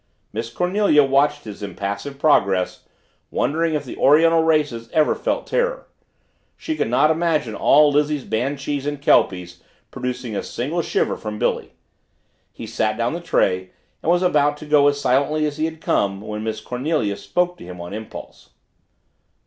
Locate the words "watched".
1.03-1.43